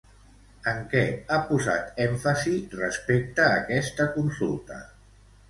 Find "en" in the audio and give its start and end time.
0.69-0.79